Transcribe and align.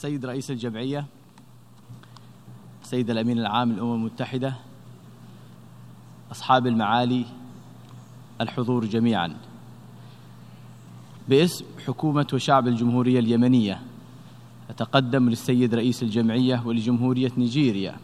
السيد 0.00 0.26
رئيس 0.26 0.50
الجمعية 0.50 1.04
السيد 2.82 3.10
الأمين 3.10 3.38
العام 3.38 3.72
للأمم 3.72 3.94
المتحدة 3.94 4.54
أصحاب 6.32 6.66
المعالي 6.66 7.24
الحضور 8.40 8.84
جميعا. 8.84 9.36
باسم 11.28 11.64
حكومة 11.86 12.26
وشعب 12.32 12.68
الجمهورية 12.68 13.18
اليمنية 13.18 13.82
أتقدم 14.70 15.28
للسيد 15.28 15.74
رئيس 15.74 16.02
الجمعية 16.02 16.62
ولجمهورية 16.66 17.32
نيجيريا 17.38 17.96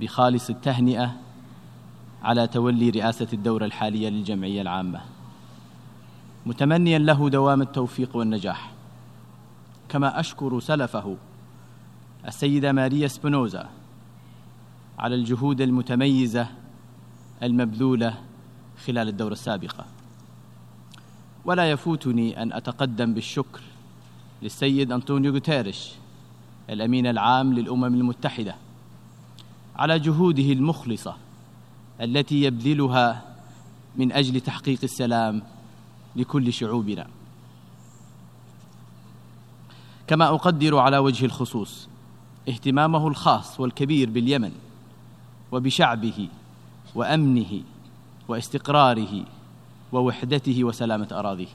بخالص 0.00 0.50
التهنئة 0.50 1.16
على 2.22 2.46
تولي 2.46 2.90
رئاسة 2.90 3.28
الدورة 3.32 3.64
الحالية 3.64 4.08
للجمعية 4.08 4.62
العامة. 4.62 5.00
متمنيا 6.46 6.98
له 6.98 7.28
دوام 7.28 7.62
التوفيق 7.62 8.16
والنجاح. 8.16 8.74
كما 9.88 10.20
أشكر 10.20 10.60
سلفه 10.60 11.16
السيدة 12.26 12.72
ماريا 12.72 13.08
سبينوزا 13.08 13.68
على 14.98 15.14
الجهود 15.14 15.60
المتميزة 15.60 16.48
المبذولة 17.42 18.14
خلال 18.86 19.08
الدورة 19.08 19.32
السابقة. 19.32 19.84
ولا 21.44 21.70
يفوتني 21.70 22.42
أن 22.42 22.52
أتقدم 22.52 23.14
بالشكر 23.14 23.60
للسيد 24.42 24.92
أنطونيو 24.92 25.32
غوتيريش 25.32 25.90
الأمين 26.70 27.06
العام 27.06 27.52
للأمم 27.52 27.84
المتحدة 27.84 28.54
على 29.76 29.98
جهوده 29.98 30.52
المخلصة 30.52 31.16
التي 32.00 32.42
يبذلها 32.42 33.22
من 33.96 34.12
أجل 34.12 34.40
تحقيق 34.40 34.78
السلام 34.82 35.42
لكل 36.16 36.52
شعوبنا. 36.52 37.06
كما 40.06 40.28
أقدر 40.28 40.78
على 40.78 40.98
وجه 40.98 41.24
الخصوص 41.24 41.88
اهتمامه 42.48 43.08
الخاص 43.08 43.60
والكبير 43.60 44.10
باليمن 44.10 44.52
وبشعبه 45.52 46.28
وأمنه 46.94 47.62
واستقراره 48.28 49.24
ووحدته 49.92 50.64
وسلامة 50.64 51.08
أراضيه. 51.12 51.48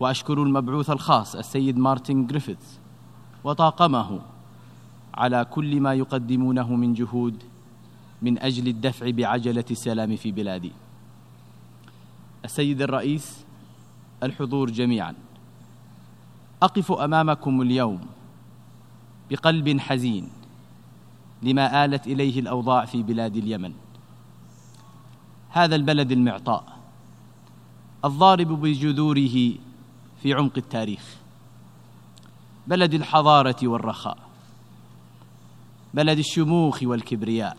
وأشكر 0.00 0.42
المبعوث 0.42 0.90
الخاص 0.90 1.36
السيد 1.36 1.78
مارتن 1.78 2.26
جريفيث 2.26 2.76
وطاقمه 3.44 4.20
على 5.14 5.44
كل 5.44 5.80
ما 5.80 5.94
يقدمونه 5.94 6.76
من 6.76 6.94
جهود 6.94 7.42
من 8.22 8.38
أجل 8.38 8.68
الدفع 8.68 9.10
بعجلة 9.10 9.64
السلام 9.70 10.16
في 10.16 10.32
بلادي. 10.32 10.72
السيد 12.44 12.82
الرئيس 12.82 13.44
الحضور 14.22 14.70
جميعا. 14.70 15.14
أقف 16.62 16.92
أمامكم 16.92 17.62
اليوم 17.62 18.00
بقلب 19.30 19.80
حزين 19.80 20.28
لما 21.42 21.84
آلت 21.84 22.06
إليه 22.06 22.40
الأوضاع 22.40 22.84
في 22.84 23.02
بلاد 23.02 23.36
اليمن. 23.36 23.72
هذا 25.50 25.76
البلد 25.76 26.12
المعطاء 26.12 26.64
الضارب 28.04 28.48
بجذوره 28.48 29.54
في 30.22 30.34
عمق 30.34 30.52
التاريخ. 30.56 31.16
بلد 32.66 32.94
الحضارة 32.94 33.56
والرخاء 33.62 34.18
بلد 35.94 36.18
الشموخ 36.18 36.82
والكبرياء 36.82 37.56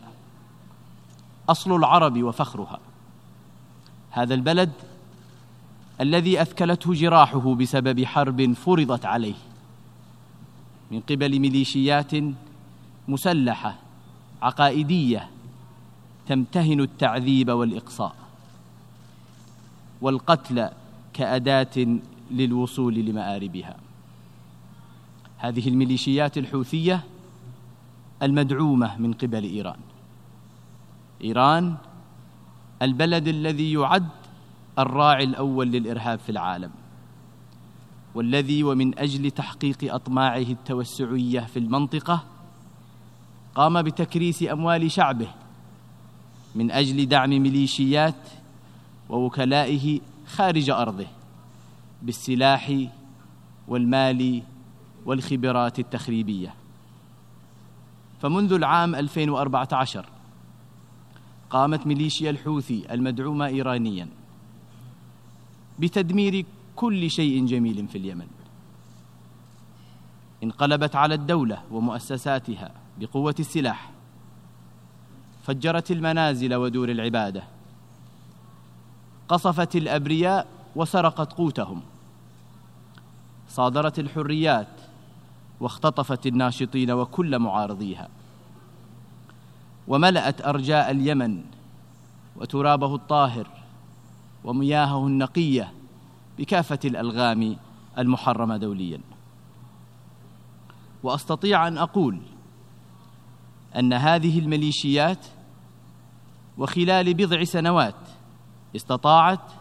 أصل 1.49 1.75
العرب 1.75 2.23
وفخرها. 2.23 2.79
هذا 4.11 4.33
البلد 4.33 4.71
الذي 6.01 6.41
أثكلته 6.41 6.93
جراحه 6.93 7.55
بسبب 7.55 8.05
حرب 8.05 8.53
فرضت 8.53 9.05
عليه 9.05 9.35
من 10.91 10.99
قبل 10.99 11.39
ميليشيات 11.39 12.11
مسلحة 13.07 13.75
عقائدية 14.41 15.29
تمتهن 16.27 16.79
التعذيب 16.79 17.49
والإقصاء 17.49 18.15
والقتل 20.01 20.69
كأداة 21.13 21.99
للوصول 22.31 22.95
لمآربها. 22.95 23.75
هذه 25.37 25.67
الميليشيات 25.67 26.37
الحوثية 26.37 27.03
المدعومة 28.23 28.97
من 28.97 29.13
قبل 29.13 29.43
إيران. 29.43 29.79
إيران 31.23 31.75
البلد 32.81 33.27
الذي 33.27 33.73
يعد 33.73 34.18
الراعي 34.79 35.23
الأول 35.23 35.67
للإرهاب 35.67 36.19
في 36.19 36.29
العالم 36.29 36.71
والذي 38.15 38.63
ومن 38.63 38.99
أجل 38.99 39.31
تحقيق 39.31 39.93
أطماعه 39.93 40.37
التوسعية 40.37 41.39
في 41.39 41.59
المنطقة 41.59 42.23
قام 43.55 43.81
بتكريس 43.81 44.43
أموال 44.43 44.91
شعبه 44.91 45.27
من 46.55 46.71
أجل 46.71 47.05
دعم 47.05 47.29
ميليشيات 47.29 48.15
ووكلائه 49.09 49.99
خارج 50.27 50.69
أرضه 50.69 51.05
بالسلاح 52.01 52.73
والمال 53.67 54.43
والخبرات 55.05 55.79
التخريبية. 55.79 56.53
فمنذ 58.21 58.53
العام 58.53 58.95
2014 58.95 60.05
قامت 61.49 61.87
ميليشيا 61.87 62.29
الحوثي 62.29 62.93
المدعومة 62.93 63.47
إيرانيا 63.47 64.07
بتدمير 65.79 66.45
كل 66.75 67.09
شيء 67.11 67.45
جميل 67.45 67.87
في 67.87 67.97
اليمن. 67.97 68.27
انقلبت 70.43 70.95
على 70.95 71.13
الدولة 71.13 71.63
ومؤسساتها 71.71 72.71
بقوة 72.99 73.35
السلاح. 73.39 73.91
فجرت 75.43 75.91
المنازل 75.91 76.55
ودور 76.55 76.89
العبادة. 76.89 77.43
قصفت 79.29 79.75
الأبرياء 79.75 80.47
وسرقت 80.75 81.33
قوتهم. 81.33 81.81
صادرت 83.49 83.99
الحريات 83.99 84.67
واختطفت 85.59 86.27
الناشطين 86.27 86.91
وكل 86.91 87.39
معارضيها. 87.39 88.07
وملأت 89.87 90.45
أرجاء 90.45 90.91
اليمن 90.91 91.43
وترابه 92.35 92.95
الطاهر 92.95 93.47
ومياهه 94.43 95.07
النقية 95.07 95.73
بكافة 96.37 96.79
الألغام 96.85 97.57
المحرمة 97.97 98.57
دوليا. 98.57 98.99
وأستطيع 101.03 101.67
أن 101.67 101.77
أقول 101.77 102.19
أن 103.75 103.93
هذه 103.93 104.39
الميليشيات 104.39 105.25
وخلال 106.57 107.13
بضع 107.13 107.43
سنوات 107.43 107.95
استطاعت 108.75 109.51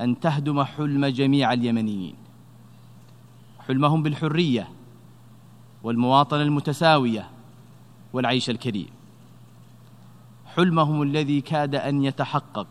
أن 0.00 0.20
تهدم 0.20 0.62
حلم 0.64 1.06
جميع 1.06 1.52
اليمنيين. 1.52 2.16
حلمهم 3.68 4.02
بالحرية 4.02 4.68
والمواطنة 5.82 6.42
المتساوية 6.42 7.30
والعيش 8.12 8.50
الكريم. 8.50 8.88
حلمهم 10.46 11.02
الذي 11.02 11.40
كاد 11.40 11.74
أن 11.74 12.04
يتحقق 12.04 12.66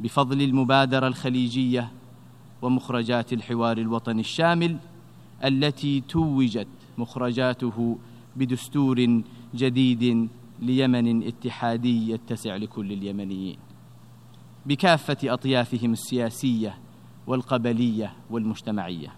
بفضل 0.00 0.42
المبادرة 0.42 1.06
الخليجية 1.06 1.90
ومخرجات 2.62 3.32
الحوار 3.32 3.78
الوطني 3.78 4.20
الشامل 4.20 4.76
التي 5.44 6.00
توجت 6.00 6.68
مخرجاته 6.98 7.98
بدستور 8.36 9.22
جديد 9.54 10.28
ليمن 10.60 11.26
اتحادي 11.26 12.10
يتسع 12.10 12.56
لكل 12.56 12.92
اليمنيين. 12.92 13.56
بكافة 14.66 15.16
أطيافهم 15.24 15.92
السياسية 15.92 16.78
والقبلية 17.26 18.12
والمجتمعية. 18.30 19.12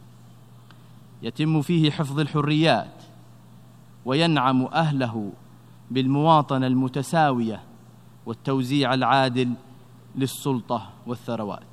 يتم 1.23 1.63
فيه 1.63 1.91
حفظ 1.91 2.21
الحريات 2.21 3.03
وينعم 4.05 4.63
أهله 4.63 5.33
بالمواطنة 5.91 6.67
المتساوية 6.67 7.61
والتوزيع 8.27 8.95
العادل 8.95 9.55
للسلطة 10.17 10.91
والثروات. 11.07 11.67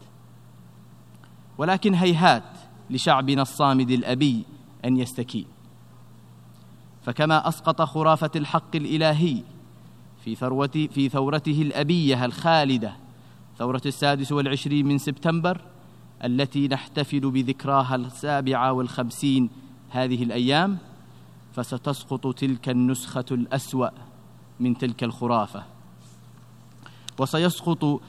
ولكن 1.57 1.93
هيهات 1.93 2.43
لشعبنا 2.89 3.41
الصامد 3.41 3.91
الأبي 3.91 4.43
أن 4.85 4.97
يستكين. 4.97 5.45
فكما 7.05 7.47
أسقط 7.47 7.81
خرافة 7.81 8.31
الحق 8.35 8.75
الإلهي 8.75 9.43
في 10.23 10.35
ثروة 10.35 10.87
في 10.91 11.09
ثورته 11.09 11.61
الأبية 11.61 12.25
الخالدة 12.25 12.93
ثورة 13.57 13.81
السادس 13.85 14.31
والعشرين 14.31 14.85
من 14.85 14.97
سبتمبر 14.97 15.61
التي 16.23 16.67
نحتفل 16.67 17.31
بذكراها 17.31 17.95
السابعة 17.95 18.73
والخمسين 18.73 19.49
هذه 19.89 20.23
الأيام 20.23 20.77
فستسقط 21.53 22.35
تلك 22.35 22.69
النسخة 22.69 23.25
الأسوأ 23.31 23.89
من 24.59 24.77
تلك 24.77 25.03
الخرافة. 25.03 25.63
وسيسقط 27.19 28.01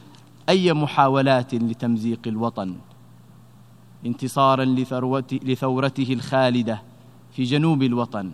أي 0.48 0.72
محاولات 0.72 1.54
لتمزيق 1.54 2.20
الوطن؟ 2.26 2.76
انتصارا 4.06 4.64
لثورته 5.30 6.12
الخالدة 6.12 6.82
في 7.32 7.44
جنوب 7.44 7.82
الوطن 7.82 8.30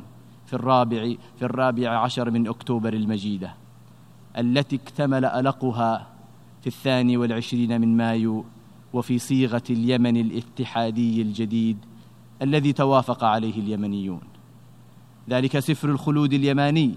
في 0.47 0.53
الرابع 0.53 1.15
في 1.39 1.45
الرابع 1.45 1.99
عشر 1.99 2.31
من 2.31 2.49
أكتوبر 2.49 2.93
المجيدة 2.93 3.55
التي 4.39 4.77
اكتمل 4.77 5.25
ألقها 5.25 6.07
في 6.61 6.67
الثاني 6.67 7.17
والعشرين 7.17 7.81
من 7.81 7.97
مايو 7.97 8.45
وفي 8.93 9.19
صيغة 9.19 9.63
اليمن 9.71 10.17
الاتحادي 10.17 11.23
الجديد 11.23 11.79
الذي 12.43 12.73
توافق 12.73 13.25
عليه 13.25 13.61
اليمنيون. 13.61 14.21
ذلك 15.31 15.59
سفر 15.59 15.89
الخلود 15.89 16.33
اليماني 16.33 16.95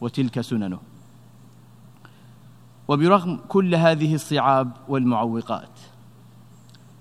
وتلك 0.00 0.40
سننه. 0.40 0.78
وبرغم 2.88 3.40
كل 3.48 3.74
هذه 3.74 4.14
الصعاب 4.14 4.70
والمعوقات 4.88 5.70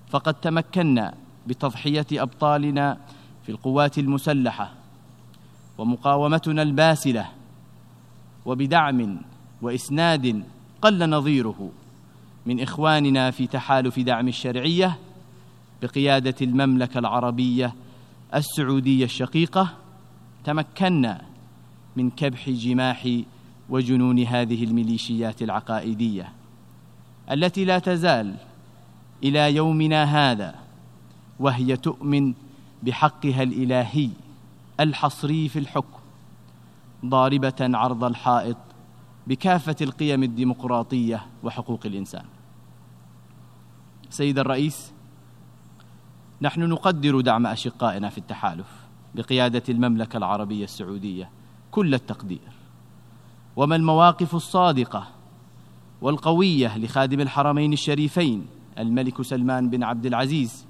فقد 0.09 0.33
تمكنا 0.33 1.13
بتضحية 1.47 2.05
أبطالنا 2.11 2.97
في 3.43 3.51
القوات 3.51 3.97
المسلحة 3.97 4.71
ومقاومتنا 5.77 6.61
الباسلة 6.61 7.29
وبدعم 8.45 9.17
وإسناد 9.61 10.43
قل 10.81 11.09
نظيره 11.09 11.71
من 12.45 12.61
إخواننا 12.61 13.31
في 13.31 13.47
تحالف 13.47 13.99
دعم 13.99 14.27
الشرعية 14.27 14.97
بقيادة 15.81 16.35
المملكة 16.41 16.99
العربية 16.99 17.73
السعودية 18.35 19.05
الشقيقة 19.05 19.69
تمكنا 20.43 21.21
من 21.95 22.09
كبح 22.09 22.49
جماح 22.49 23.07
وجنون 23.69 24.19
هذه 24.19 24.63
الميليشيات 24.63 25.41
العقائدية 25.41 26.33
التي 27.31 27.65
لا 27.65 27.79
تزال 27.79 28.35
إلى 29.23 29.55
يومنا 29.55 30.03
هذا 30.03 30.55
وهي 31.39 31.77
تؤمن 31.77 32.33
بحقها 32.83 33.43
الإلهي 33.43 34.09
الحصري 34.79 35.49
في 35.49 35.59
الحكم 35.59 35.97
ضاربة 37.05 37.55
عرض 37.61 38.03
الحائط 38.03 38.57
بكافة 39.27 39.75
القيم 39.81 40.23
الديمقراطية 40.23 41.25
وحقوق 41.43 41.79
الإنسان. 41.85 42.25
سيد 44.09 44.39
الرئيس 44.39 44.91
نحن 46.41 46.61
نقدر 46.61 47.21
دعم 47.21 47.47
أشقائنا 47.47 48.09
في 48.09 48.17
التحالف 48.17 48.67
بقيادة 49.15 49.63
المملكة 49.69 50.17
العربية 50.17 50.63
السعودية 50.63 51.29
كل 51.71 51.93
التقدير. 51.93 52.56
وما 53.57 53.75
المواقف 53.75 54.35
الصادقة 54.35 55.07
والقوية 56.01 56.77
لخادم 56.77 57.19
الحرمين 57.19 57.73
الشريفين 57.73 58.45
الملك 58.79 59.21
سلمان 59.21 59.69
بن 59.69 59.83
عبد 59.83 60.05
العزيز 60.05 60.65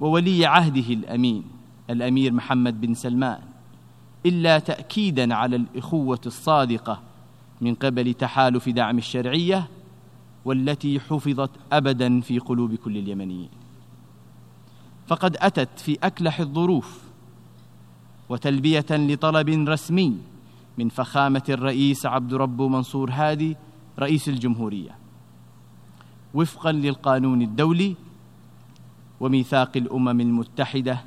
وولي 0.00 0.46
عهده 0.46 0.94
الأمين 0.94 1.44
الأمير 1.90 2.32
محمد 2.32 2.80
بن 2.80 2.94
سلمان 2.94 3.38
إلا 4.26 4.58
تاكيدا 4.58 5.34
على 5.34 5.56
الإخوة 5.56 6.20
الصادقة 6.26 7.00
من 7.60 7.74
قبل 7.74 8.14
تحالف 8.14 8.68
دعم 8.68 8.98
الشرعية 8.98 9.68
والتي 10.44 11.00
حفظت 11.00 11.50
ابدا 11.72 12.20
في 12.20 12.38
قلوب 12.38 12.74
كل 12.74 12.96
اليمنيين. 12.96 13.48
فقد 15.06 15.36
أتت 15.40 15.80
في 15.80 15.98
أكلح 16.02 16.40
الظروف 16.40 17.02
وتلبية 18.28 18.86
لطلب 18.90 19.48
رسمي 19.48 20.16
من 20.78 20.88
فخامة 20.88 21.42
الرئيس 21.48 22.06
عبد 22.06 22.34
رب 22.34 22.62
منصور 22.62 23.10
هادي 23.10 23.56
رئيس 23.98 24.28
الجمهورية. 24.28 24.98
وفقا 26.34 26.72
للقانون 26.72 27.42
الدولي 27.42 27.96
وميثاق 29.20 29.76
الأمم 29.76 30.20
المتحدة 30.20 30.98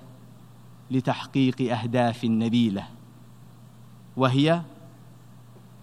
لتحقيق 0.92 1.74
أهداف 1.74 2.26
نبيلة 2.26 2.88
وهي 4.18 4.62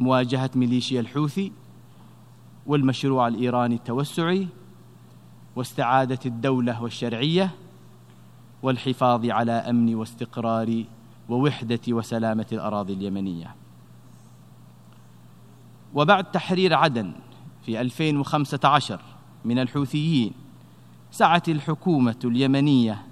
مواجهة 0.00 0.50
ميليشيا 0.54 1.00
الحوثي 1.00 1.52
والمشروع 2.66 3.28
الإيراني 3.28 3.74
التوسعي 3.74 4.48
واستعادة 5.56 6.18
الدولة 6.26 6.82
والشرعية 6.82 7.50
والحفاظ 8.62 9.26
على 9.26 9.52
أمن 9.52 9.94
واستقرار 9.94 10.84
ووحدة 11.28 11.80
وسلامة 11.88 12.46
الأراضي 12.52 12.92
اليمنية. 12.92 13.54
وبعد 15.94 16.24
تحرير 16.24 16.74
عدن 16.74 17.12
في 17.66 17.80
2015 17.80 19.00
من 19.44 19.58
الحوثيين 19.58 20.32
سعت 21.10 21.48
الحكومة 21.48 22.16
اليمنية 22.24 23.02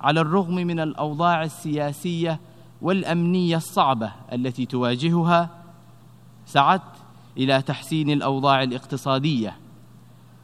على 0.00 0.20
الرغم 0.20 0.54
من 0.54 0.80
الأوضاع 0.80 1.42
السياسية 1.42 2.40
والأمنية 2.82 3.56
الصعبة 3.56 4.12
التي 4.32 4.66
تواجهها 4.66 5.50
سعت 6.46 6.82
إلى 7.36 7.62
تحسين 7.62 8.10
الأوضاع 8.10 8.62
الاقتصادية 8.62 9.56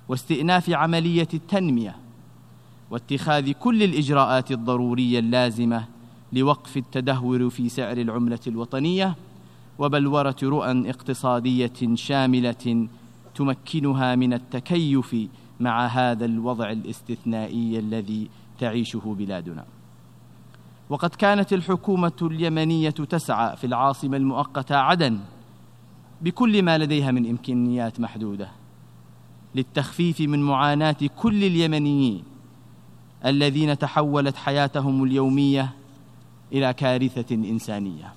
واستئناف 0.09 0.71
عملية 0.71 1.29
التنمية 1.35 1.97
واتخاذ 2.91 3.53
كل 3.53 3.83
الإجراءات 3.83 4.51
الضرورية 4.51 5.19
اللازمة 5.19 5.85
لوقف 6.33 6.77
التدهور 6.77 7.51
في 7.51 7.69
سعر 7.69 7.97
العملة 7.97 8.41
الوطنية 8.47 9.17
وبلوره 9.79 10.37
رؤى 10.43 10.91
اقتصادية 10.91 11.95
شاملة 11.95 12.89
تمكنها 13.35 14.15
من 14.15 14.33
التكيف 14.33 15.17
مع 15.61 15.87
هذا 15.87 16.25
الوضع 16.25 16.71
الاستثنائي 16.71 17.79
الذي 17.79 18.29
تعيشه 18.59 19.17
بلادنا. 19.19 19.65
وقد 20.89 21.11
كانت 21.11 21.53
الحكومة 21.53 22.13
اليمنية 22.23 22.91
تسعى 22.91 23.57
في 23.57 23.67
العاصمة 23.67 24.17
المؤقتة 24.17 24.77
عدن 24.77 25.19
بكل 26.21 26.63
ما 26.63 26.79
لديها 26.79 27.11
من 27.11 27.31
إمكانيات 27.31 28.01
محدودة 28.01 28.49
للتخفيف 29.55 30.21
من 30.21 30.43
معاناة 30.43 30.97
كل 31.17 31.45
اليمنيين 31.45 32.23
الذين 33.25 33.79
تحولت 33.79 34.37
حياتهم 34.37 35.05
اليومية 35.05 35.73
إلى 36.53 36.73
كارثة 36.73 37.35
إنسانية. 37.35 38.13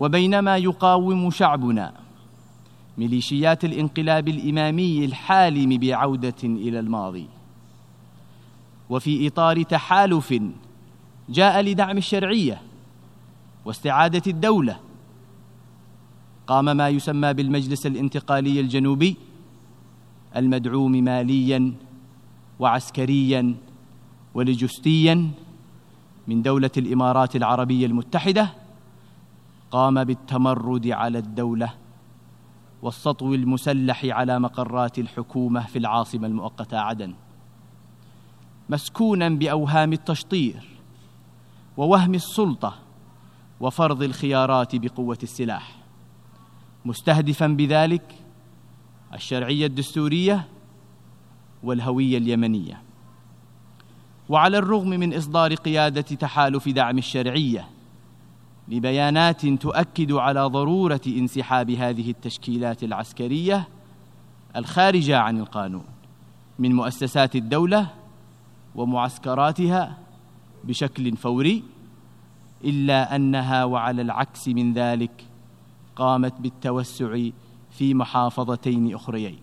وبينما 0.00 0.56
يقاوم 0.56 1.30
شعبنا. 1.30 1.92
ميليشيات 2.98 3.64
الانقلاب 3.64 4.28
الإمامي 4.28 5.04
الحالم 5.04 5.78
بعودة 5.78 6.42
إلى 6.44 6.78
الماضي. 6.78 7.28
وفي 8.90 9.26
إطار 9.26 9.62
تحالف 9.62 10.34
جاء 11.28 11.60
لدعم 11.60 11.98
الشرعية 11.98 12.62
واستعادة 13.64 14.22
الدولة. 14.26 14.80
قام 16.46 16.76
ما 16.76 16.88
يسمى 16.88 17.32
بالمجلس 17.32 17.86
الانتقالي 17.86 18.60
الجنوبي 18.60 19.16
المدعوم 20.36 20.92
ماليا 20.92 21.72
وعسكريا 22.58 23.54
ولوجستيا 24.34 25.30
من 26.28 26.42
دولة 26.42 26.70
الإمارات 26.76 27.36
العربية 27.36 27.86
المتحدة 27.86 28.52
قام 29.74 30.04
بالتمرد 30.04 30.86
على 30.86 31.18
الدولة 31.18 31.74
والسطو 32.82 33.34
المسلح 33.34 34.04
على 34.04 34.38
مقرات 34.38 34.98
الحكومة 34.98 35.66
في 35.66 35.78
العاصمة 35.78 36.26
المؤقتة 36.26 36.78
عدن 36.78 37.14
مسكونا 38.68 39.28
بأوهام 39.28 39.92
التشطير 39.92 40.68
ووهم 41.76 42.14
السلطة 42.14 42.74
وفرض 43.60 44.02
الخيارات 44.02 44.76
بقوة 44.76 45.18
السلاح. 45.22 45.76
مستهدفا 46.84 47.46
بذلك 47.46 48.14
الشرعية 49.14 49.66
الدستورية 49.66 50.48
والهوية 51.62 52.18
اليمنية. 52.18 52.82
وعلى 54.28 54.58
الرغم 54.58 54.88
من 54.88 55.14
إصدار 55.14 55.54
قيادة 55.54 56.00
تحالف 56.00 56.68
دعم 56.68 56.98
الشرعية 56.98 57.73
ببيانات 58.68 59.46
تؤكد 59.46 60.12
على 60.12 60.40
ضرورة 60.40 61.00
انسحاب 61.06 61.70
هذه 61.70 62.10
التشكيلات 62.10 62.82
العسكرية 62.84 63.68
الخارجة 64.56 65.18
عن 65.18 65.38
القانون 65.38 65.84
من 66.58 66.72
مؤسسات 66.74 67.36
الدولة 67.36 67.86
ومعسكراتها 68.74 69.98
بشكل 70.64 71.16
فوري 71.16 71.62
إلا 72.64 73.16
أنها 73.16 73.64
وعلى 73.64 74.02
العكس 74.02 74.48
من 74.48 74.72
ذلك 74.72 75.24
قامت 75.96 76.40
بالتوسع 76.40 77.28
في 77.70 77.94
محافظتين 77.94 78.94
أخريين. 78.94 79.38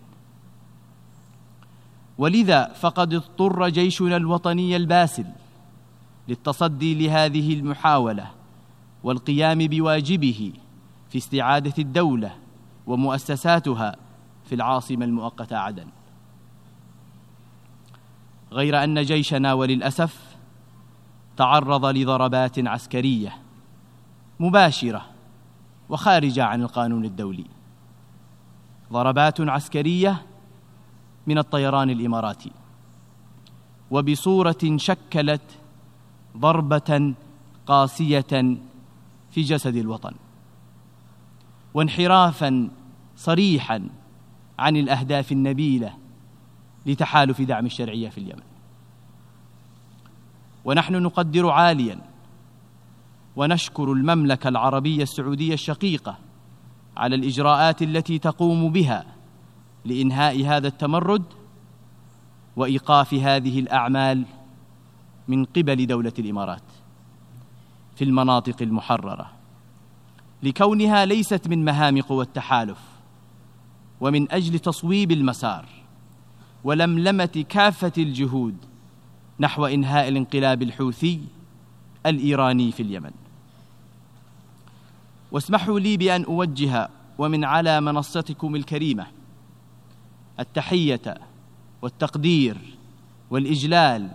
ولذا 2.17 2.73
فقد 2.73 3.13
اضطر 3.13 3.69
جيشنا 3.69 4.17
الوطني 4.17 4.75
الباسل 4.75 5.25
للتصدي 6.27 7.07
لهذه 7.07 7.53
المحاولة 7.53 8.40
والقيام 9.03 9.67
بواجبه 9.67 10.53
في 11.09 11.17
استعادة 11.17 11.73
الدولة 11.79 12.35
ومؤسساتها 12.87 13.95
في 14.45 14.55
العاصمة 14.55 15.05
المؤقتة 15.05 15.57
عدن. 15.57 15.87
غير 18.51 18.83
أن 18.83 19.01
جيشنا 19.01 19.53
وللأسف 19.53 20.35
تعرض 21.37 21.85
لضربات 21.85 22.67
عسكرية 22.67 23.37
مباشرة 24.39 25.05
وخارجه 25.89 26.43
عن 26.43 26.61
القانون 26.61 27.05
الدولي. 27.05 27.45
ضربات 28.91 29.41
عسكرية 29.41 30.21
من 31.27 31.37
الطيران 31.37 31.89
الإماراتي. 31.89 32.51
وبصورة 33.91 34.77
شكلت 34.77 35.41
ضربة 36.37 37.13
قاسية 37.67 38.57
في 39.31 39.41
جسد 39.41 39.75
الوطن. 39.75 40.13
وانحرافا 41.73 42.69
صريحا 43.15 43.89
عن 44.59 44.77
الأهداف 44.77 45.31
النبيلة 45.31 45.93
لتحالف 46.85 47.41
دعم 47.41 47.65
الشرعية 47.65 48.09
في 48.09 48.17
اليمن. 48.17 48.43
ونحن 50.65 50.95
نقدر 50.95 51.49
عاليا 51.49 51.99
ونشكر 53.35 53.91
المملكة 53.91 54.47
العربية 54.47 55.03
السعودية 55.03 55.53
الشقيقة 55.53 56.17
على 56.97 57.15
الإجراءات 57.15 57.81
التي 57.81 58.19
تقوم 58.19 58.71
بها 58.71 59.05
لإنهاء 59.85 60.45
هذا 60.45 60.67
التمرد 60.67 61.23
وإيقاف 62.55 63.13
هذه 63.13 63.59
الأعمال 63.59 64.25
من 65.27 65.45
قبل 65.45 65.87
دولة 65.87 66.13
الإمارات. 66.19 66.63
في 68.01 68.05
المناطق 68.05 68.61
المحررة. 68.61 69.31
لكونها 70.43 71.05
ليست 71.05 71.47
من 71.47 71.65
مهام 71.65 72.01
قوى 72.01 72.23
التحالف 72.23 72.77
ومن 73.99 74.31
أجل 74.31 74.59
تصويب 74.59 75.11
المسار 75.11 75.65
ولملمة 76.63 77.45
كافة 77.49 77.91
الجهود 77.97 78.55
نحو 79.39 79.65
إنهاء 79.65 80.07
الانقلاب 80.07 80.61
الحوثي 80.61 81.21
الإيراني 82.05 82.71
في 82.71 82.83
اليمن. 82.83 83.11
واسمحوا 85.31 85.79
لي 85.79 85.97
بأن 85.97 86.23
أوجه 86.23 86.89
ومن 87.17 87.43
على 87.43 87.81
منصتكم 87.81 88.55
الكريمة 88.55 89.07
التحية 90.39 91.17
والتقدير 91.81 92.57
والإجلال 93.29 94.11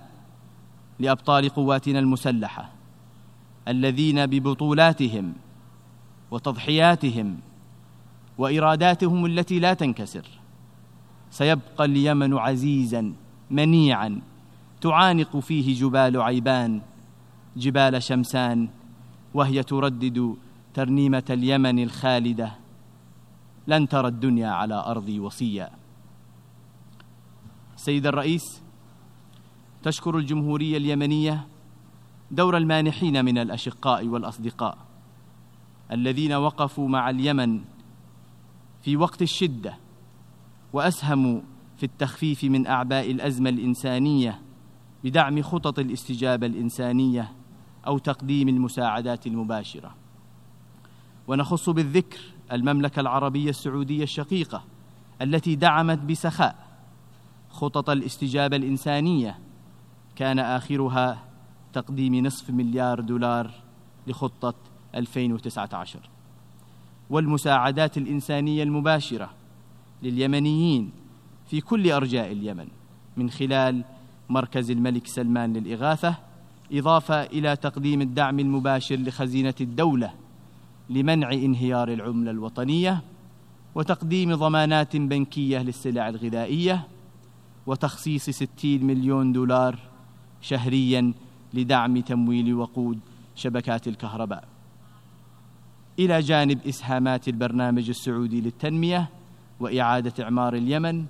لأبطال 0.98 1.48
قواتنا 1.48 1.98
المسلحة 1.98 2.75
الذين 3.68 4.26
ببطولاتهم 4.26 5.34
وتضحياتهم 6.30 7.38
وإراداتهم 8.38 9.26
التي 9.26 9.58
لا 9.58 9.74
تنكسر. 9.74 10.26
سيبقى 11.30 11.84
اليمن 11.84 12.38
عزيزا 12.38 13.12
منيعا 13.50 14.20
تعانق 14.80 15.36
فيه 15.36 15.80
جبال 15.80 16.20
عيبان 16.20 16.80
جبال 17.56 18.02
شمسان 18.02 18.68
وهي 19.34 19.62
تردد 19.62 20.36
ترنيمة 20.74 21.24
اليمن 21.30 21.78
الخالدة. 21.82 22.52
لن 23.66 23.88
ترى 23.88 24.08
الدنيا 24.08 24.48
على 24.48 24.74
أرضي 24.74 25.20
وصيا. 25.20 25.70
سيد 27.76 28.06
الرئيس 28.06 28.62
تشكر 29.82 30.18
الجمهورية 30.18 30.76
اليمنية 30.76 31.46
دور 32.30 32.56
المانحين 32.56 33.24
من 33.24 33.38
الأشقاء 33.38 34.06
والأصدقاء 34.06 34.78
الذين 35.92 36.32
وقفوا 36.32 36.88
مع 36.88 37.10
اليمن 37.10 37.60
في 38.82 38.96
وقت 38.96 39.22
الشدة 39.22 39.76
وأسهموا 40.72 41.40
في 41.76 41.86
التخفيف 41.86 42.44
من 42.44 42.66
أعباء 42.66 43.10
الأزمة 43.10 43.50
الإنسانية 43.50 44.40
بدعم 45.04 45.42
خطط 45.42 45.78
الاستجابة 45.78 46.46
الإنسانية 46.46 47.32
أو 47.86 47.98
تقديم 47.98 48.48
المساعدات 48.48 49.26
المباشرة. 49.26 49.94
ونخص 51.28 51.70
بالذكر 51.70 52.20
المملكة 52.52 53.00
العربية 53.00 53.50
السعودية 53.50 54.02
الشقيقة 54.02 54.64
التي 55.22 55.54
دعمت 55.54 55.98
بسخاء 55.98 56.66
خطط 57.50 57.90
الاستجابة 57.90 58.56
الإنسانية. 58.56 59.38
كان 60.16 60.38
آخرها 60.38 61.24
تقديم 61.76 62.26
نصف 62.26 62.50
مليار 62.50 63.00
دولار 63.00 63.50
لخطة 64.06 64.54
2019 64.94 66.00
والمساعدات 67.10 67.98
الإنسانية 67.98 68.62
المباشرة 68.62 69.30
لليمنيين 70.02 70.90
في 71.46 71.60
كل 71.60 71.92
أرجاء 71.92 72.32
اليمن 72.32 72.68
من 73.16 73.30
خلال 73.30 73.84
مركز 74.28 74.70
الملك 74.70 75.06
سلمان 75.06 75.52
للإغاثة 75.52 76.14
إضافة 76.72 77.22
إلى 77.22 77.56
تقديم 77.56 78.00
الدعم 78.00 78.38
المباشر 78.38 78.96
لخزينة 78.96 79.54
الدولة 79.60 80.14
لمنع 80.90 81.32
انهيار 81.32 81.88
العملة 81.88 82.30
الوطنية 82.30 83.02
وتقديم 83.74 84.34
ضمانات 84.34 84.96
بنكية 84.96 85.58
للسلع 85.58 86.08
الغذائية 86.08 86.86
وتخصيص 87.66 88.30
60 88.30 88.48
مليون 88.64 89.32
دولار 89.32 89.78
شهريا 90.40 91.12
لدعم 91.56 92.00
تمويل 92.00 92.54
وقود 92.54 93.00
شبكات 93.34 93.88
الكهرباء. 93.88 94.48
إلى 95.98 96.20
جانب 96.20 96.66
إسهامات 96.66 97.28
البرنامج 97.28 97.88
السعودي 97.88 98.40
للتنمية 98.40 99.08
وإعادة 99.60 100.24
إعمار 100.24 100.54
اليمن 100.54 101.06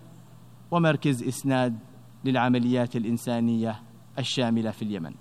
ومركز 0.70 1.22
إسناد 1.22 1.78
للعمليات 2.24 2.96
الإنسانية 2.96 3.82
الشاملة 4.18 4.70
في 4.70 4.82
اليمن. 4.82 5.14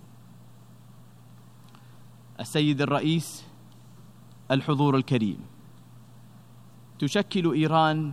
السيد 2.40 2.82
الرئيس 2.82 3.46
الحضور 4.52 4.98
الكريم. 4.98 5.38
تشكل 7.00 7.54
إيران 7.54 8.12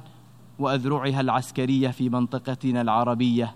وأذرعها 0.58 1.20
العسكرية 1.20 1.88
في 1.88 2.08
منطقتنا 2.08 2.80
العربية 2.80 3.54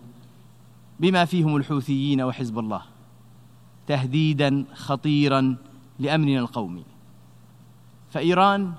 بما 1.00 1.25
فيهم 1.25 1.56
الحوثيين 1.56 2.22
وحزب 2.22 2.58
الله. 2.58 2.82
تهديدا 3.86 4.64
خطيرا 4.74 5.56
لامننا 5.98 6.40
القومي 6.40 6.84
فإيران 8.10 8.72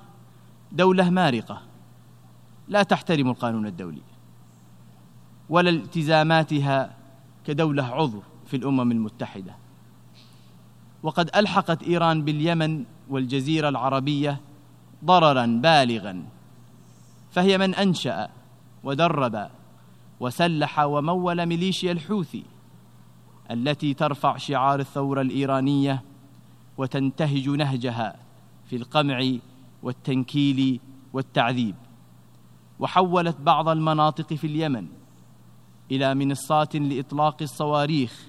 دولة 0.72 1.10
مارقة 1.10 1.62
لا 2.68 2.82
تحترم 2.82 3.28
القانون 3.28 3.66
الدولي 3.66 4.02
ولا 5.48 5.70
التزاماتها 5.70 6.96
كدولة 7.46 7.84
عضو 7.84 8.22
في 8.46 8.56
الأمم 8.56 8.92
المتحدة. 8.92 9.54
وقد 11.02 11.30
ألحقت 11.36 11.82
إيران 11.82 12.24
باليمن 12.24 12.84
والجزيرة 13.08 13.68
العربية 13.68 14.40
ضررا 15.04 15.46
بالغا 15.46 16.24
فهي 17.30 17.58
من 17.58 17.74
أنشأ 17.74 18.28
ودرب 18.84 19.48
وسلح 20.20 20.78
ومول 20.78 21.46
ميليشيا 21.46 21.92
الحوثي. 21.92 22.44
التي 23.50 23.94
ترفع 23.94 24.36
شعار 24.36 24.80
الثورة 24.80 25.20
الإيرانية 25.20 26.02
وتنتهج 26.78 27.48
نهجها 27.48 28.16
في 28.66 28.76
القمع 28.76 29.32
والتنكيل 29.82 30.80
والتعذيب. 31.12 31.74
وحولت 32.78 33.40
بعض 33.40 33.68
المناطق 33.68 34.34
في 34.34 34.46
اليمن 34.46 34.86
إلى 35.90 36.14
منصات 36.14 36.76
لإطلاق 36.76 37.42
الصواريخ 37.42 38.28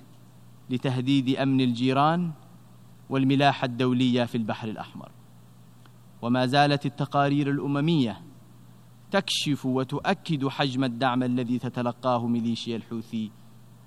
لتهديد 0.70 1.38
أمن 1.38 1.62
الجيران 1.62 2.32
والملاحة 3.10 3.66
الدولية 3.66 4.26
في 4.26 4.36
البحر 4.36 4.68
الأحمر. 4.68 5.12
وما 6.22 6.46
زالت 6.46 6.86
التقارير 6.86 7.50
الأممية 7.50 8.22
تكشف 9.12 9.66
وتؤكد 9.66 10.48
حجم 10.48 10.84
الدعم 10.84 11.24
الذي 11.24 11.60
تتلقاه 11.60 12.28
ميليشيا 12.28 12.76
الحوثي 12.76 13.32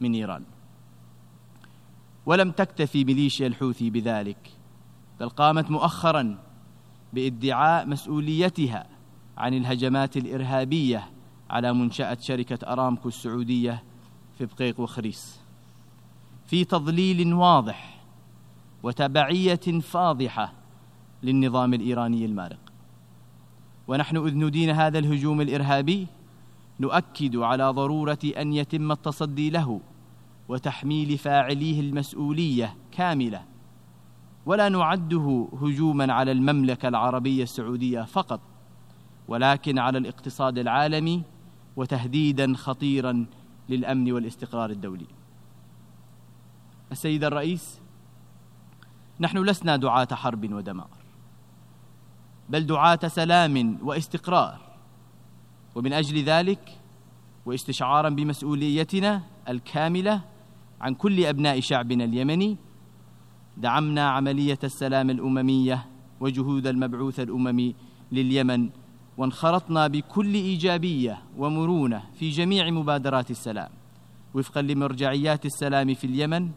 من 0.01 0.15
إيران. 0.15 0.43
ولم 2.27 2.51
تكتفي 2.51 3.05
ميليشيا 3.05 3.47
الحوثي 3.47 3.91
بذلك 3.91 4.51
بل 5.21 5.29
قامت 5.29 5.71
مؤخرا 5.71 6.39
بادعاء 7.13 7.87
مسؤوليتها 7.87 8.87
عن 9.39 9.55
الهجمات 9.55 10.17
الإرهابية 10.17 11.11
على 11.51 11.73
منشأة 11.73 12.17
شركة 12.21 12.73
أرامكو 12.73 13.09
السعودية 13.09 13.83
في 14.39 14.47
بقيق 14.47 14.81
وخريس 14.81 15.41
في 16.47 16.65
تضليل 16.65 17.35
واضح 17.35 18.03
وتبعية 18.83 19.81
فاضحة 19.81 20.53
للنظام 21.23 21.75
الإيراني 21.75 22.25
المارق. 22.25 22.73
ونحن 23.89 24.17
إذ 24.17 24.35
ندين 24.35 24.71
هذا 24.71 24.99
الهجوم 24.99 25.41
الإرهابي 25.41 26.07
نؤكد 26.81 27.37
على 27.37 27.71
ضرورة 27.71 28.19
أن 28.25 28.53
يتم 28.53 28.93
التصدي 28.93 29.51
له 29.51 29.81
وتحميل 30.53 31.19
فاعليه 31.19 31.81
المسؤولية 31.81 32.77
كاملة. 32.91 33.45
ولا 34.47 34.69
نعده 34.69 35.49
هجوما 35.63 36.13
على 36.13 36.33
المملكة 36.33 36.89
العربية 36.89 37.43
السعودية 37.43 38.03
فقط 38.03 38.41
ولكن 39.29 39.79
على 39.79 39.99
الاقتصاد 39.99 40.59
العالمي 40.59 41.23
وتهديدا 41.77 42.55
خطيرا 42.57 43.27
للأمن 43.69 44.13
والاستقرار 44.13 44.71
الدولي. 44.71 45.07
السيد 46.93 47.25
الرئيس 47.25 47.81
نحن 49.21 49.39
لسنا 49.39 49.77
دعاة 49.77 50.09
حرب 50.13 50.53
ودمار 50.53 50.91
بل 52.49 52.67
دعاة 52.67 53.01
سلام 53.07 53.79
واستقرار. 53.83 54.61
ومن 55.75 55.93
أجل 55.93 56.25
ذلك 56.25 56.79
واستشعارا 57.47 58.09
بمسؤوليتنا 58.09 59.23
الكاملة 59.49 60.32
عن 60.83 60.95
كل 60.95 61.25
أبناء 61.25 61.61
شعبنا 61.61 62.05
اليمني 62.05 62.57
دعمنا 63.57 64.09
عملية 64.09 64.59
السلام 64.65 65.11
الأممية 65.11 65.87
وجهود 66.21 66.67
المبعوث 66.67 67.21
الأممي 67.21 67.75
لليمن 68.13 68.71
وانخرطنا 69.19 69.87
بكل 69.87 70.35
إيجابية 70.35 71.23
ومرونة 71.39 72.03
في 72.15 72.31
جميع 72.31 72.71
مبادرات 72.71 73.31
السلام 73.31 73.69
وفقا 74.35 74.63
لمرجعيات 74.63 75.47
السلام 75.47 75.95
في 75.95 76.07
اليمن 76.07 76.51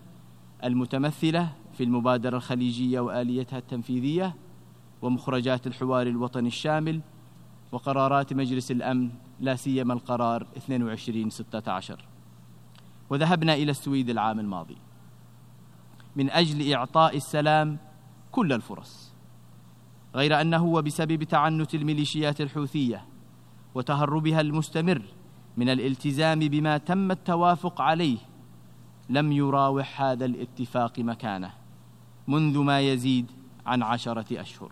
المتمثلة 0.63 1.53
في 1.73 1.83
المبادرة 1.83 2.37
الخليجية 2.37 2.99
وآليتها 2.99 3.59
التنفيذية 3.59 4.35
ومخرجات 5.01 5.67
الحوار 5.67 6.07
الوطني 6.07 6.47
الشامل 6.47 7.01
وقرارات 7.71 8.33
مجلس 8.33 8.71
الأمن 8.71 9.09
لا 9.39 9.55
سيما 9.55 9.93
القرار 9.93 10.47
2216 10.57 12.14
وذهبنا 13.09 13.53
إلى 13.53 13.71
السويد 13.71 14.09
العام 14.09 14.39
الماضي. 14.39 14.77
من 16.15 16.29
أجل 16.29 16.73
إعطاء 16.73 17.17
السلام 17.17 17.77
كل 18.31 18.53
الفرص. 18.53 19.11
غير 20.15 20.41
أنه 20.41 20.65
وبسبب 20.65 21.23
تعنت 21.23 21.75
الميليشيات 21.75 22.41
الحوثية 22.41 23.05
وتهربها 23.75 24.41
المستمر 24.41 25.01
من 25.57 25.69
الالتزام 25.69 26.39
بما 26.39 26.77
تم 26.77 27.11
التوافق 27.11 27.81
عليه 27.81 28.17
لم 29.09 29.31
يراوح 29.31 30.01
هذا 30.01 30.25
الاتفاق 30.25 30.99
مكانه 30.99 31.51
منذ 32.27 32.59
ما 32.59 32.79
يزيد 32.81 33.31
عن 33.65 33.83
عشرة 33.83 34.41
أشهر. 34.41 34.71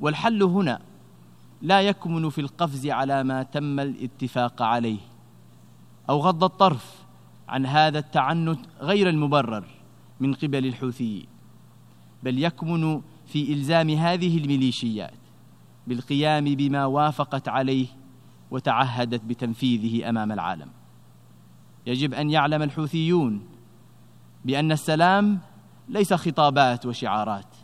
والحل 0.00 0.42
هنا 0.42 0.80
لا 1.62 1.80
يكمن 1.80 2.30
في 2.30 2.40
القفز 2.40 2.86
على 2.86 3.24
ما 3.24 3.42
تم 3.42 3.80
الاتفاق 3.80 4.62
عليه. 4.62 4.98
أو 6.10 6.20
غض 6.20 6.44
الطرف 6.44 7.06
عن 7.48 7.66
هذا 7.66 7.98
التعنت 7.98 8.60
غير 8.80 9.08
المبرر 9.08 9.64
من 10.20 10.34
قبل 10.34 10.66
الحوثيين 10.66 11.26
بل 12.22 12.44
يكمن 12.44 13.00
في 13.26 13.52
إلزام 13.52 13.90
هذه 13.90 14.38
الميليشيات 14.38 15.14
بالقيام 15.86 16.44
بما 16.44 16.84
وافقت 16.84 17.48
عليه 17.48 17.86
وتعهدت 18.50 19.24
بتنفيذه 19.24 20.08
أمام 20.08 20.32
العالم. 20.32 20.68
يجب 21.86 22.14
أن 22.14 22.30
يعلم 22.30 22.62
الحوثيون 22.62 23.46
بأن 24.44 24.72
السلام 24.72 25.38
ليس 25.88 26.14
خطابات 26.14 26.86
وشعارات 26.86 27.56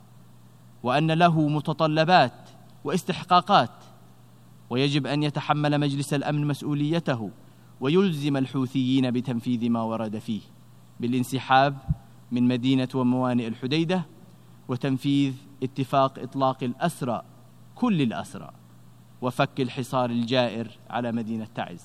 وأن 0.82 1.10
له 1.10 1.48
متطلبات 1.48 2.48
واستحقاقات 2.84 3.70
ويجب 4.70 5.06
أن 5.06 5.22
يتحمل 5.22 5.80
مجلس 5.80 6.14
الأمن 6.14 6.46
مسؤوليته 6.46 7.30
ويلزم 7.80 8.36
الحوثيين 8.36 9.10
بتنفيذ 9.10 9.70
ما 9.70 9.82
ورد 9.82 10.18
فيه 10.18 10.40
بالانسحاب 11.00 11.78
من 12.32 12.48
مدينة 12.48 12.88
وموانئ 12.94 13.46
الحديدة 13.48 14.06
وتنفيذ 14.68 15.34
اتفاق 15.62 16.18
إطلاق 16.18 16.62
الأسرى 16.62 17.22
كل 17.74 18.02
الأسرى 18.02 18.50
وفك 19.22 19.60
الحصار 19.60 20.10
الجائر 20.10 20.70
على 20.90 21.12
مدينة 21.12 21.46
تعز. 21.54 21.84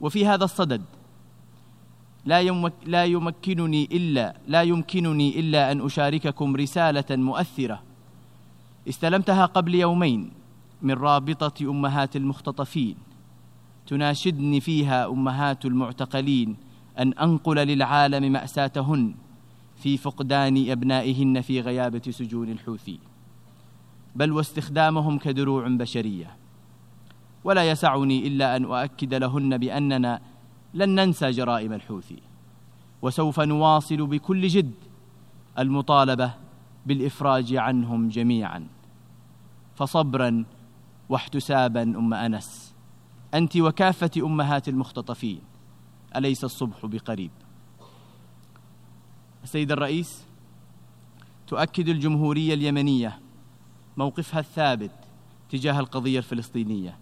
وفي 0.00 0.26
هذا 0.26 0.44
الصدد 0.44 0.82
لا 2.24 2.40
يمك 2.40 2.72
لا 2.86 3.04
يمكنني 3.04 3.88
إلا 3.92 4.36
لا 4.48 4.62
يمكنني 4.62 5.40
إلا 5.40 5.72
أن 5.72 5.80
أشارككم 5.80 6.56
رسالة 6.56 7.16
مؤثرة 7.16 7.82
استلمتها 8.88 9.46
قبل 9.46 9.74
يومين 9.74 10.32
من 10.82 10.94
رابطة 10.94 11.70
أمهات 11.70 12.16
المختطفين. 12.16 12.96
تناشدني 13.86 14.60
فيها 14.60 15.06
أمهات 15.06 15.64
المعتقلين 15.64 16.56
أن 16.98 17.12
أنقل 17.12 17.56
للعالم 17.56 18.32
مأساتهن 18.32 19.14
في 19.76 19.96
فقدان 19.96 20.70
أبنائهن 20.70 21.40
في 21.40 21.60
غيابة 21.60 22.02
سجون 22.10 22.48
الحوثي. 22.48 22.98
بل 24.16 24.32
واستخدامهم 24.32 25.18
كدروع 25.18 25.68
بشرية. 25.68 26.36
ولا 27.44 27.70
يسعني 27.70 28.26
إلا 28.26 28.56
أن 28.56 28.64
أؤكد 28.64 29.14
لهن 29.14 29.58
بأننا 29.58 30.20
لن 30.74 30.94
ننسى 30.94 31.30
جرائم 31.30 31.72
الحوثي. 31.72 32.18
وسوف 33.02 33.40
نواصل 33.40 34.06
بكل 34.06 34.48
جد 34.48 34.74
المطالبة 35.58 36.30
بالإفراج 36.86 37.54
عنهم 37.54 38.08
جميعا. 38.08 38.66
فصبرا 39.74 40.44
واحتسابا 41.08 41.82
أم 41.82 42.14
أنس. 42.14 42.65
أنت 43.36 43.56
وكافة 43.56 44.10
أمهات 44.16 44.68
المختطفين. 44.68 45.40
أليس 46.16 46.44
الصبح 46.44 46.86
بقريب؟ 46.86 47.30
السيد 49.42 49.72
الرئيس 49.72 50.26
تؤكد 51.46 51.88
الجمهورية 51.88 52.54
اليمنية 52.54 53.18
موقفها 53.96 54.40
الثابت 54.40 54.90
تجاه 55.50 55.80
القضية 55.80 56.18
الفلسطينية 56.18 56.98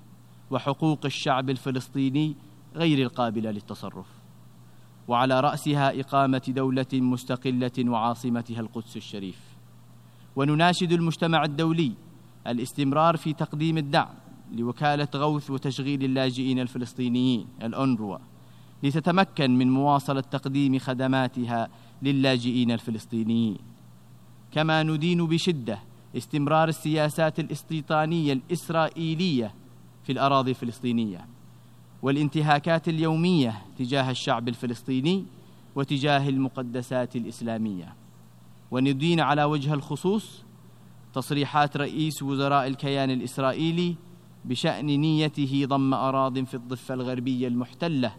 وحقوق 0.50 1.00
الشعب 1.04 1.50
الفلسطيني 1.50 2.36
غير 2.74 2.98
القابلة 2.98 3.50
للتصرف 3.50 4.06
وعلى 5.08 5.40
رأسها 5.40 6.00
إقامة 6.00 6.42
دولة 6.48 6.86
مستقلة 6.92 7.72
وعاصمتها 7.78 8.60
القدس 8.60 8.96
الشريف. 8.96 9.38
ونناشد 10.36 10.92
المجتمع 10.92 11.44
الدولي 11.44 11.92
الاستمرار 12.46 13.16
في 13.16 13.32
تقديم 13.32 13.78
الدعم 13.78 14.23
لوكالة 14.54 15.08
غوث 15.14 15.50
وتشغيل 15.50 16.04
اللاجئين 16.04 16.58
الفلسطينيين 16.58 17.46
الأونروا 17.62 18.18
لتتمكن 18.82 19.58
من 19.58 19.70
مواصلة 19.70 20.20
تقديم 20.20 20.78
خدماتها 20.78 21.68
للاجئين 22.02 22.70
الفلسطينيين. 22.70 23.58
كما 24.52 24.82
ندين 24.82 25.26
بشدة 25.26 25.78
استمرار 26.16 26.68
السياسات 26.68 27.40
الاستيطانية 27.40 28.32
الإسرائيلية 28.32 29.54
في 30.04 30.12
الأراضي 30.12 30.50
الفلسطينية 30.50 31.26
والانتهاكات 32.02 32.88
اليومية 32.88 33.62
تجاه 33.78 34.10
الشعب 34.10 34.48
الفلسطيني 34.48 35.24
وتجاه 35.74 36.28
المقدسات 36.28 37.16
الإسلامية. 37.16 37.94
وندين 38.70 39.20
على 39.20 39.44
وجه 39.44 39.74
الخصوص 39.74 40.42
تصريحات 41.14 41.76
رئيس 41.76 42.22
وزراء 42.22 42.66
الكيان 42.66 43.10
الإسرائيلي 43.10 43.94
بشأن 44.44 44.86
نيته 44.86 45.64
ضم 45.66 45.94
أراض 45.94 46.44
في 46.44 46.54
الضفة 46.54 46.94
الغربية 46.94 47.48
المحتلة 47.48 48.16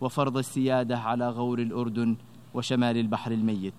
وفرض 0.00 0.36
السيادة 0.36 0.98
على 0.98 1.28
غور 1.28 1.58
الأردن 1.58 2.16
وشمال 2.54 2.96
البحر 2.96 3.32
الميت. 3.32 3.74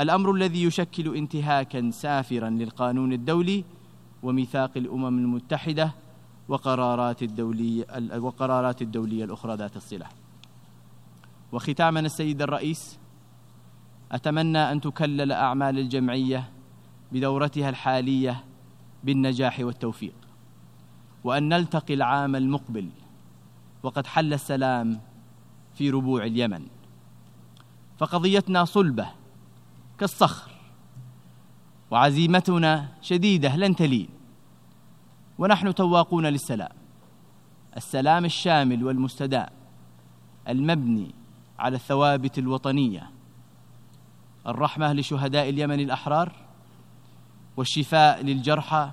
الأمر 0.00 0.30
الذي 0.30 0.62
يشكل 0.62 1.16
انتهاكا 1.16 1.90
سافرا 1.90 2.50
للقانون 2.50 3.12
الدولي 3.12 3.64
وميثاق 4.22 4.70
الأمم 4.76 5.18
المتحدة 5.18 5.92
وقرارات 6.48 7.22
الدولية 7.22 7.86
وقرارات 8.16 8.82
الدولية 8.82 9.24
الأخرى 9.24 9.54
ذات 9.54 9.76
الصلة. 9.76 10.06
وختاما 11.52 12.00
السيد 12.00 12.42
الرئيس 12.42 12.98
أتمنى 14.12 14.58
أن 14.58 14.80
تكلل 14.80 15.32
أعمال 15.32 15.78
الجمعية 15.78 16.50
بدورتها 17.12 17.68
الحالية 17.68 18.44
بالنجاح 19.04 19.60
والتوفيق. 19.60 20.25
وأن 21.26 21.48
نلتقي 21.48 21.94
العام 21.94 22.36
المقبل. 22.36 22.88
وقد 23.82 24.06
حل 24.06 24.32
السلام 24.32 25.00
في 25.74 25.90
ربوع 25.90 26.24
اليمن. 26.24 26.66
فقضيتنا 27.98 28.64
صلبة 28.64 29.10
كالصخر 29.98 30.50
وعزيمتنا 31.90 32.88
شديدة 33.02 33.56
لن 33.56 33.76
تلين. 33.76 34.08
ونحن 35.38 35.74
تواقون 35.74 36.26
للسلام. 36.26 36.72
السلام 37.76 38.24
الشامل 38.24 38.84
والمستدام 38.84 39.50
المبني 40.48 41.14
على 41.58 41.76
الثوابت 41.76 42.38
الوطنية. 42.38 43.10
الرحمة 44.46 44.92
لشهداء 44.92 45.48
اليمن 45.48 45.80
الأحرار 45.80 46.32
والشفاء 47.56 48.22
للجرحى 48.22 48.90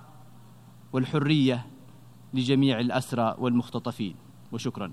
والحرية 0.93 1.65
لجميع 2.33 2.79
الأسرى 2.79 3.35
والمختطفين. 3.39 4.15
وشكرا. 4.51 4.91